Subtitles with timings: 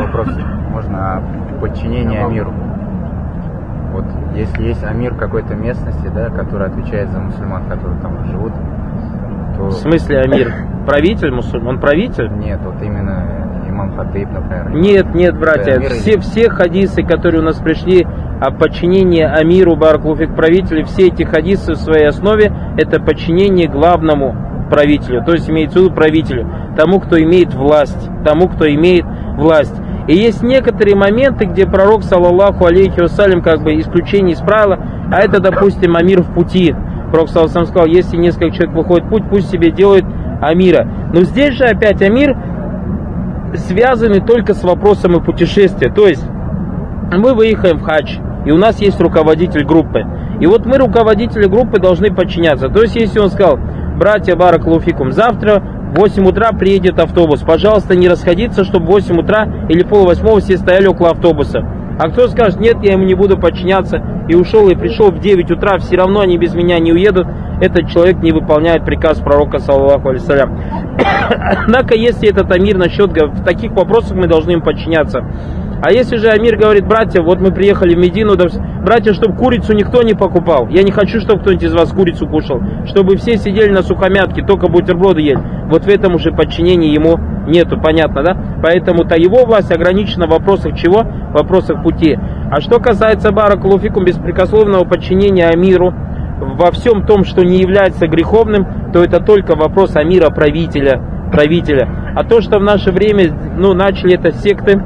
[0.00, 0.28] вопрос
[0.70, 1.22] можно о
[1.60, 2.52] подчинении Амиру.
[3.92, 8.52] Вот если есть Амир какой-то местности, да, который отвечает за мусульман, которые там живут,
[9.56, 9.64] то...
[9.64, 10.54] В смысле Амир?
[10.86, 11.74] Правитель мусульман?
[11.74, 12.30] Он правитель?
[12.38, 14.70] Нет, вот именно имам Хатыб, например.
[14.70, 18.06] Нет, нет, братья, Амир все, все хадисы, которые у нас пришли
[18.40, 24.34] о подчинении Амиру Баракулуфик правителю, все эти хадисы в своей основе это подчинение главному
[24.70, 29.04] правителю, то есть имеется в виду правителю, тому, кто имеет власть, тому, кто имеет
[29.36, 29.74] власть.
[30.10, 34.76] И есть некоторые моменты, где пророк, саллаллаху алейхи вассалям, как бы исключение из правила,
[35.12, 36.74] а это, допустим, Амир в пути.
[37.12, 40.04] Пророк, саллаллаху сказал, если несколько человек выходит в путь, пусть себе делают
[40.42, 40.84] Амира.
[41.14, 42.36] Но здесь же опять Амир
[43.54, 45.92] связаны только с вопросом путешествия.
[45.92, 46.26] То есть
[47.12, 50.04] мы выехаем в хадж, и у нас есть руководитель группы.
[50.40, 52.68] И вот мы, руководители группы, должны подчиняться.
[52.68, 53.60] То есть, если он сказал,
[53.96, 57.40] братья Барак Луфикум, завтра в 8 утра приедет автобус.
[57.40, 61.64] Пожалуйста, не расходиться, чтобы в 8 утра или пол восьмого все стояли около автобуса.
[61.98, 65.50] А кто скажет, нет, я ему не буду подчиняться, и ушел, и пришел в 9
[65.50, 67.26] утра, все равно они без меня не уедут,
[67.60, 70.58] этот человек не выполняет приказ пророка, саллаху алейсалям.
[71.28, 75.24] Однако, если этот амир насчет, в таких вопросах мы должны им подчиняться.
[75.82, 78.36] А если же Амир говорит, братья, вот мы приехали в Медину,
[78.84, 80.68] братья, чтобы курицу никто не покупал.
[80.68, 82.60] Я не хочу, чтобы кто-нибудь из вас курицу кушал.
[82.86, 85.40] Чтобы все сидели на сухомятке, только бутерброды ели.
[85.70, 88.36] Вот в этом уже подчинении ему нету, понятно, да?
[88.62, 91.02] Поэтому-то его власть ограничена в вопросах чего?
[91.02, 92.18] В вопросах пути.
[92.50, 95.94] А что касается Баракулуфикум беспрекословного подчинения Амиру,
[96.40, 101.00] во всем том, что не является греховным, то это только вопрос Амира правителя,
[101.32, 102.12] правителя.
[102.16, 104.80] А то, что в наше время ну, начали это секты,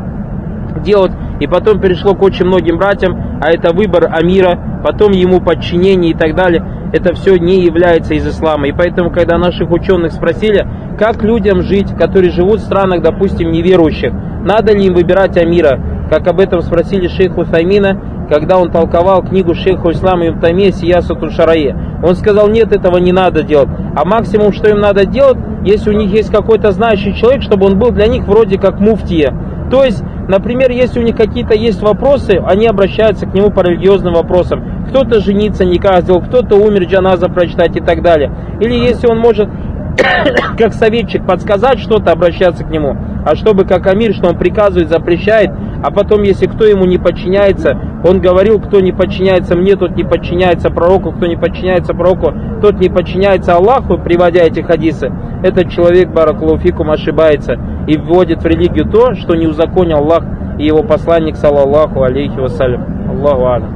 [0.82, 6.12] делать, и потом перешло к очень многим братьям, а это выбор Амира, потом ему подчинение
[6.12, 8.68] и так далее, это все не является из ислама.
[8.68, 10.66] И поэтому, когда наших ученых спросили,
[10.98, 14.12] как людям жить, которые живут в странах, допустим, неверующих,
[14.44, 15.80] надо ли им выбирать Амира,
[16.10, 21.74] как об этом спросили шейху Файмина, когда он толковал книгу шейха Ислама Имтаме Сиясату Шарае.
[22.02, 23.68] Он сказал, нет, этого не надо делать.
[23.96, 27.78] А максимум, что им надо делать, если у них есть какой-то знающий человек, чтобы он
[27.78, 29.34] был для них вроде как муфтия.
[29.70, 34.14] То есть Например, если у них какие-то есть вопросы, они обращаются к нему по религиозным
[34.14, 34.86] вопросам.
[34.88, 38.32] Кто-то жениться никак сделал, кто-то умер, джаназа прочитать и так далее.
[38.60, 39.48] Или если он может
[40.58, 42.96] как советчик подсказать что-то, обращаться к нему.
[43.24, 45.50] А чтобы как Амир, что он приказывает, запрещает,
[45.82, 50.04] а потом, если кто ему не подчиняется, он говорил, кто не подчиняется мне, тот не
[50.04, 56.08] подчиняется пророку, кто не подчиняется пророку, тот не подчиняется Аллаху, приводя эти хадисы, этот человек,
[56.08, 60.24] баракулуфикум, ошибается и вводит в религию то, что не узаконил Аллах
[60.58, 63.10] и его посланник, саллаллаху алейхи вассалям.
[63.10, 63.74] Аллаху алям.